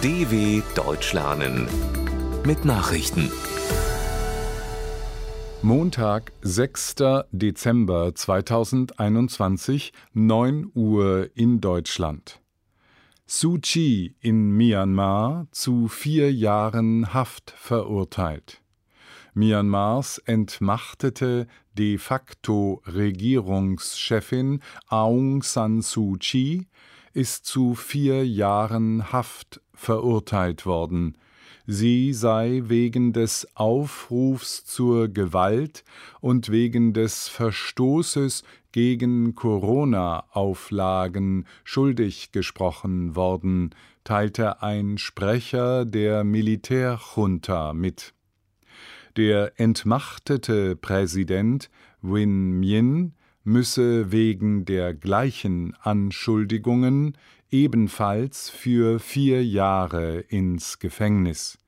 DW 0.00 0.62
Deutsch 0.76 1.12
lernen 1.12 1.66
mit 2.46 2.64
Nachrichten. 2.64 3.32
Montag, 5.60 6.30
6. 6.42 6.94
Dezember 7.32 8.14
2021, 8.14 9.92
9 10.12 10.70
Uhr 10.72 11.30
in 11.34 11.60
Deutschland. 11.60 12.40
Suu 13.26 13.58
Kyi 13.60 14.14
in 14.20 14.56
Myanmar 14.56 15.48
zu 15.50 15.88
vier 15.88 16.32
Jahren 16.32 17.12
Haft 17.12 17.50
verurteilt. 17.56 18.62
Myanmars 19.34 20.18
entmachtete 20.18 21.48
de 21.76 21.98
facto 21.98 22.82
Regierungschefin 22.86 24.60
Aung 24.86 25.42
San 25.42 25.82
Suu 25.82 26.16
Kyi 26.20 26.68
ist 27.14 27.46
zu 27.46 27.74
vier 27.74 28.24
Jahren 28.24 29.12
Haft 29.12 29.60
verurteilt 29.78 30.66
worden. 30.66 31.16
Sie 31.66 32.12
sei 32.14 32.62
wegen 32.64 33.12
des 33.12 33.46
Aufrufs 33.54 34.64
zur 34.64 35.08
Gewalt 35.08 35.84
und 36.20 36.50
wegen 36.50 36.94
des 36.94 37.28
Verstoßes 37.28 38.42
gegen 38.72 39.34
Corona-Auflagen 39.34 41.44
schuldig 41.64 42.32
gesprochen 42.32 43.16
worden, 43.16 43.74
teilte 44.02 44.62
ein 44.62 44.96
Sprecher 44.96 45.84
der 45.84 46.24
Militärjunta 46.24 47.74
mit. 47.74 48.14
Der 49.18 49.60
entmachtete 49.60 50.74
Präsident 50.74 51.68
Win 52.00 52.60
Myint 52.60 53.12
müsse 53.48 54.12
wegen 54.12 54.66
der 54.66 54.94
gleichen 54.94 55.74
Anschuldigungen 55.80 57.16
ebenfalls 57.50 58.50
für 58.50 59.00
vier 59.00 59.44
Jahre 59.44 60.20
ins 60.20 60.78
Gefängnis. 60.78 61.58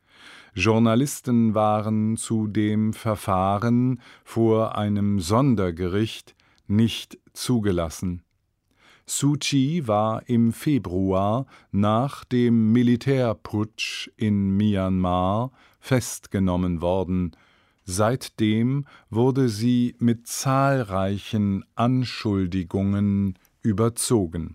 Journalisten 0.55 1.55
waren 1.55 2.17
zu 2.17 2.47
dem 2.47 2.93
Verfahren 2.93 4.01
vor 4.25 4.77
einem 4.77 5.21
Sondergericht 5.21 6.35
nicht 6.67 7.19
zugelassen. 7.33 8.23
Suu 9.07 9.37
Kyi 9.41 9.89
war 9.89 10.29
im 10.29 10.53
Februar 10.53 11.47
nach 11.73 12.25
dem 12.25 12.73
Militärputsch 12.73 14.11
in 14.17 14.57
Myanmar 14.57 15.51
festgenommen 15.81 16.83
worden. 16.83 17.33
Seitdem 17.93 18.87
wurde 19.11 19.49
sie 19.49 19.97
mit 19.99 20.29
zahlreichen 20.29 21.65
Anschuldigungen 21.75 23.37
überzogen. 23.63 24.55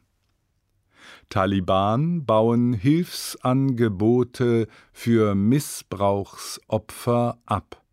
Taliban 1.27 2.25
bauen 2.25 2.71
Hilfsangebote 2.71 4.69
für 4.93 5.35
Missbrauchsopfer 5.35 7.37
ab. 7.45 7.83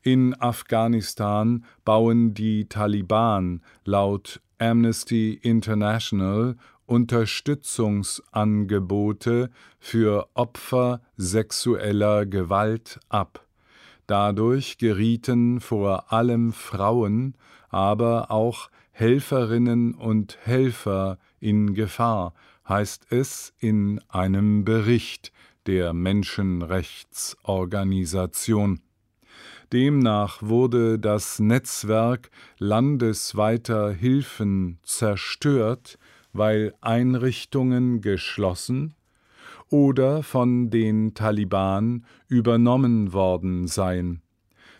In 0.00 0.32
Afghanistan 0.40 1.66
bauen 1.84 2.32
die 2.32 2.66
Taliban 2.66 3.60
laut 3.84 4.40
Amnesty 4.58 5.34
International 5.34 6.56
Unterstützungsangebote 6.86 9.50
für 9.78 10.28
Opfer 10.32 11.02
sexueller 11.18 12.24
Gewalt 12.24 12.98
ab. 13.10 13.45
Dadurch 14.06 14.78
gerieten 14.78 15.60
vor 15.60 16.12
allem 16.12 16.52
Frauen, 16.52 17.34
aber 17.68 18.30
auch 18.30 18.70
Helferinnen 18.92 19.94
und 19.94 20.38
Helfer 20.42 21.18
in 21.40 21.74
Gefahr, 21.74 22.32
heißt 22.68 23.06
es 23.10 23.52
in 23.58 24.00
einem 24.08 24.64
Bericht 24.64 25.32
der 25.66 25.92
Menschenrechtsorganisation. 25.92 28.80
Demnach 29.72 30.42
wurde 30.42 30.98
das 30.98 31.38
Netzwerk 31.40 32.30
landesweiter 32.58 33.90
Hilfen 33.90 34.78
zerstört, 34.84 35.98
weil 36.32 36.74
Einrichtungen 36.80 38.00
geschlossen 38.00 38.95
oder 39.70 40.22
von 40.22 40.70
den 40.70 41.14
Taliban 41.14 42.04
übernommen 42.28 43.12
worden 43.12 43.66
seien. 43.66 44.22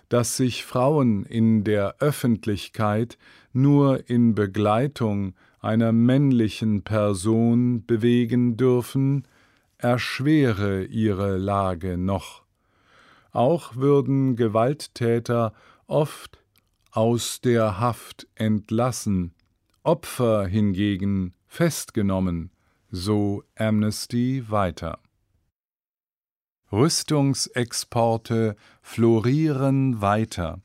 Dass 0.08 0.36
sich 0.36 0.64
Frauen 0.64 1.24
in 1.24 1.64
der 1.64 1.97
Öffentlichkeit 1.98 3.19
nur 3.52 4.08
in 4.08 4.34
Begleitung 4.34 5.34
einer 5.60 5.92
männlichen 5.92 6.82
Person 6.82 7.84
bewegen 7.86 8.56
dürfen, 8.56 9.26
erschwere 9.78 10.84
ihre 10.84 11.36
Lage 11.36 11.98
noch. 11.98 12.42
Auch 13.32 13.76
würden 13.76 14.36
Gewalttäter 14.36 15.52
oft 15.86 16.38
aus 16.92 17.41
der 17.41 17.78
Haft 17.80 18.26
entlassen, 18.34 19.34
Opfer 19.82 20.46
hingegen 20.46 21.34
festgenommen, 21.46 22.50
so 22.96 23.44
Amnesty 23.56 24.44
weiter. 24.48 24.98
Rüstungsexporte 26.72 28.56
florieren 28.82 30.00
weiter. 30.00 30.62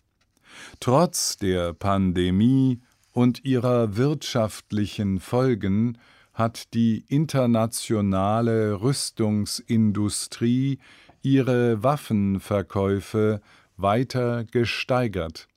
Trotz 0.79 1.37
der 1.37 1.73
Pandemie 1.73 2.81
und 3.11 3.43
ihrer 3.45 3.97
wirtschaftlichen 3.97 5.19
Folgen 5.19 5.97
hat 6.33 6.73
die 6.73 7.05
internationale 7.07 8.81
Rüstungsindustrie 8.81 10.79
ihre 11.21 11.83
Waffenverkäufe 11.83 13.41
weiter 13.77 14.45
gesteigert. 14.45 15.47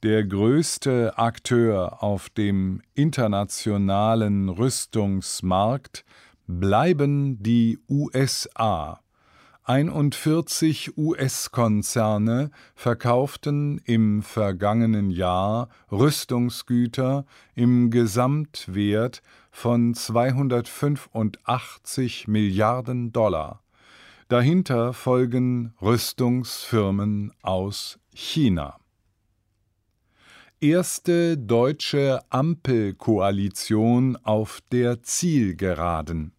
Der 0.01 0.23
größte 0.23 1.19
Akteur 1.19 2.01
auf 2.01 2.29
dem 2.29 2.81
internationalen 2.95 4.49
Rüstungsmarkt 4.49 6.03
bleiben 6.47 7.43
die 7.43 7.77
USA 7.87 9.00
41 9.71 10.97
US-Konzerne 10.97 12.51
verkauften 12.75 13.79
im 13.85 14.21
vergangenen 14.21 15.11
Jahr 15.11 15.69
Rüstungsgüter 15.89 17.25
im 17.55 17.89
Gesamtwert 17.89 19.21
von 19.49 19.93
285 19.93 22.27
Milliarden 22.27 23.13
Dollar. 23.13 23.61
Dahinter 24.27 24.91
folgen 24.91 25.73
Rüstungsfirmen 25.81 27.31
aus 27.41 27.97
China. 28.13 28.75
Erste 30.59 31.37
deutsche 31.37 32.19
Ampelkoalition 32.29 34.17
auf 34.17 34.59
der 34.73 35.01
Zielgeraden. 35.01 36.33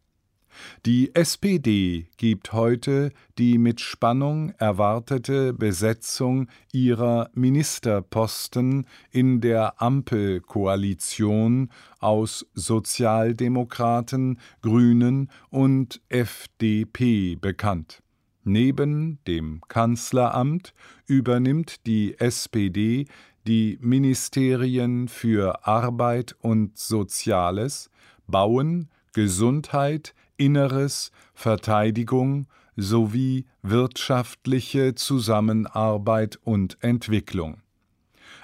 Die 0.87 1.15
SPD 1.15 2.07
gibt 2.17 2.53
heute 2.53 3.11
die 3.39 3.59
mit 3.59 3.81
Spannung 3.81 4.51
erwartete 4.59 5.53
Besetzung 5.53 6.49
ihrer 6.73 7.31
Ministerposten 7.35 8.87
in 9.11 9.41
der 9.41 9.81
Ampelkoalition 9.81 11.71
aus 12.01 12.47
Sozialdemokraten, 12.55 14.39
Grünen 14.61 15.31
und 15.51 16.01
FDP 16.09 17.37
bekannt. 17.37 18.03
Neben 18.45 19.19
dem 19.27 19.61
Kanzleramt 19.69 20.75
übernimmt 21.07 21.87
die 21.87 22.19
SPD 22.19 23.07
die 23.47 23.79
Ministerien 23.81 25.09
für 25.09 25.67
Arbeit 25.67 26.37
und 26.41 26.77
Soziales, 26.77 27.91
Bauen, 28.27 28.89
Gesundheit, 29.13 30.15
Inneres, 30.37 31.13
Verteidigung 31.35 32.47
sowie 32.77 33.47
wirtschaftliche 33.63 34.95
Zusammenarbeit 34.95 36.39
und 36.43 36.79
Entwicklung. 36.81 37.63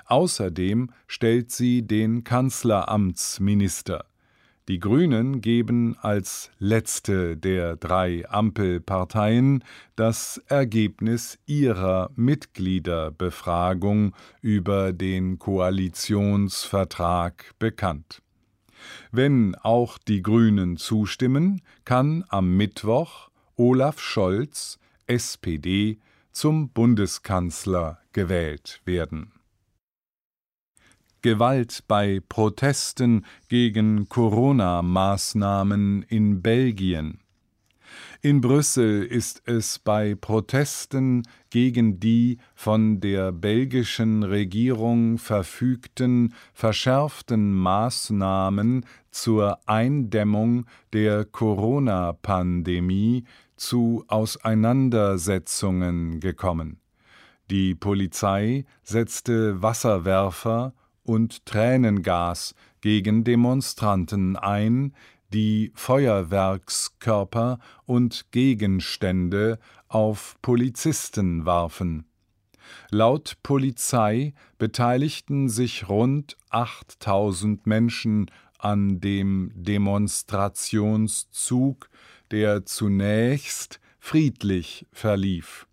Außerdem 0.06 0.90
stellt 1.06 1.50
sie 1.50 1.87
den 1.87 2.25
Kanzleramtsminister. 2.25 4.06
Die 4.69 4.81
Grünen 4.81 5.40
geben 5.40 5.96
als 6.02 6.50
letzte 6.58 7.38
der 7.38 7.76
drei 7.76 8.29
Ampelparteien 8.29 9.64
das 9.96 10.43
Ergebnis 10.46 11.38
ihrer 11.46 12.11
Mitgliederbefragung 12.17 14.14
über 14.43 14.93
den 14.93 15.38
Koalitionsvertrag 15.38 17.52
bekannt. 17.58 18.20
Wenn 19.11 19.55
auch 19.57 19.99
die 19.99 20.23
Grünen 20.23 20.77
zustimmen, 20.77 21.63
kann 21.85 22.25
am 22.29 22.57
Mittwoch 22.57 23.31
Olaf 23.57 24.01
Scholz, 24.01 24.79
SPD, 25.07 25.99
zum 26.33 26.71
Bundeskanzler 26.71 27.99
gewählt 28.13 28.81
werden 28.85 29.33
Gewalt 31.21 31.83
bei 31.89 32.21
Protesten 32.29 33.27
gegen 33.49 34.09
Corona-Maßnahmen 34.09 36.05
in 36.05 36.43
Belgien. 36.43 37.19
In 38.20 38.40
Brüssel 38.40 39.05
ist 39.05 39.43
es 39.46 39.79
bei 39.79 40.14
Protesten 40.14 41.23
gegen 41.50 42.00
die 42.00 42.38
von 42.55 43.00
der 43.00 43.32
belgischen 43.32 44.23
Regierung 44.23 45.19
verfügten 45.19 46.32
verschärften 46.52 47.55
Maßnahmen 47.55 48.85
zur 49.11 49.58
Eindämmung 49.67 50.67
der 50.93 51.25
Corona-Pandemie 51.25 53.25
zu 53.56 54.05
Auseinandersetzungen 54.08 56.20
gekommen. 56.20 56.81
Die 57.50 57.75
Polizei 57.75 58.67
setzte 58.82 59.62
Wasserwerfer 59.62 60.75
und 61.02 61.46
Tränengas 61.46 62.55
gegen 62.81 63.25
Demonstranten 63.25 64.37
ein, 64.37 64.94
die 65.33 65.73
Feuerwerkskörper 65.75 67.59
und 67.85 68.31
Gegenstände 68.31 69.59
auf 69.89 70.37
Polizisten 70.43 71.47
warfen. 71.47 72.05
Laut 72.91 73.39
Polizei 73.43 74.35
beteiligten 74.59 75.49
sich 75.49 75.89
rund 75.89 76.37
8000 76.51 77.67
Menschen 77.67 78.31
an 78.59 79.01
dem 79.01 79.51
Demonstrationszug, 79.55 81.89
der 82.31 82.67
zunächst 82.67 83.81
friedlich 83.99 84.87
verlief. 84.93 85.67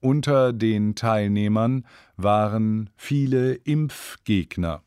Unter 0.00 0.52
den 0.52 0.94
Teilnehmern 0.94 1.86
waren 2.16 2.90
viele 2.96 3.54
Impfgegner. 3.54 4.82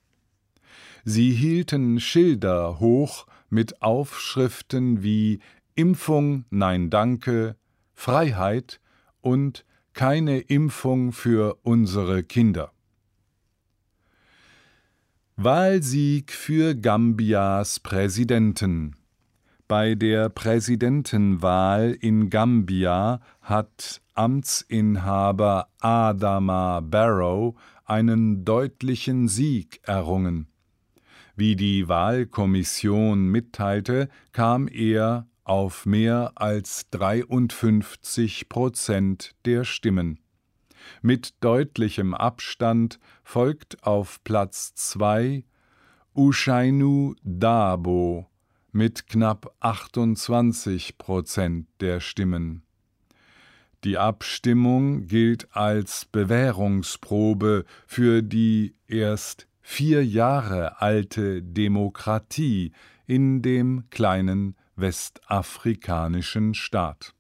Sie 1.04 1.32
hielten 1.32 2.00
Schilder 2.00 2.80
hoch 2.80 3.28
mit 3.50 3.82
Aufschriften 3.82 5.04
wie 5.04 5.40
Impfung 5.76 6.46
Nein 6.50 6.90
Danke, 6.90 7.56
Freiheit 7.94 8.80
und 9.22 9.66
keine 9.94 10.40
Impfung 10.40 11.12
für 11.12 11.58
unsere 11.64 12.24
Kinder. 12.24 12.72
Wahlsieg 15.36 16.32
für 16.32 16.76
Gambias 16.76 17.80
Präsidenten 17.80 18.96
bei 19.70 19.94
der 19.94 20.30
Präsidentenwahl 20.30 21.96
in 22.02 22.32
Gambia 22.32 23.22
hat 23.40 24.02
Amtsinhaber 24.16 25.68
Adama 25.80 26.80
Barrow 26.80 27.54
einen 27.86 28.44
deutlichen 28.44 29.28
Sieg 29.28 29.80
errungen. 29.84 30.48
Wie 31.40 31.56
die 31.56 31.88
Wahlkommission 31.88 33.30
mitteilte, 33.30 34.10
kam 34.34 34.68
er 34.68 35.26
auf 35.46 35.86
mehr 35.86 36.34
als 36.36 36.90
53 36.90 38.50
Prozent 38.50 39.32
der 39.46 39.64
Stimmen. 39.64 40.20
Mit 41.02 41.36
deutlichem 41.40 42.14
Abstand 42.14 43.00
folgt 43.24 43.86
auf 43.86 44.22
Platz 44.26 44.74
zwei 44.76 45.46
Ushainu 46.14 47.16
Dabo 47.24 48.28
mit 48.74 49.08
knapp 49.08 49.56
28 49.62 50.98
Prozent 50.98 51.70
der 51.80 52.02
Stimmen. 52.02 52.64
Die 53.86 53.98
Abstimmung 53.98 55.08
gilt 55.08 55.56
als 55.56 56.04
Bewährungsprobe 56.04 57.64
für 57.88 58.24
die 58.24 58.76
erst 58.90 59.49
vier 59.72 60.04
Jahre 60.04 60.82
alte 60.82 61.44
Demokratie 61.44 62.74
in 63.06 63.44
dem 63.44 63.84
kleinen 63.92 64.56
westafrikanischen 64.76 66.56
Staat. 66.56 67.14